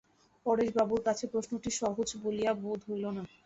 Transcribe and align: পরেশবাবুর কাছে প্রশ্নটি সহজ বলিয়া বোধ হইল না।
পরেশবাবুর 0.45 1.01
কাছে 1.07 1.25
প্রশ্নটি 1.33 1.69
সহজ 1.79 2.09
বলিয়া 2.23 2.51
বোধ 2.61 2.79
হইল 2.87 3.05
না। 3.17 3.23